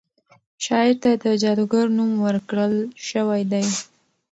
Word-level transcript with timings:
شاعر 0.65 0.93
ته 1.03 1.11
د 1.23 1.25
جادوګر 1.41 1.85
نوم 1.97 2.11
ورکړل 2.25 2.73
شوی 3.09 3.41
دی. 3.51 3.65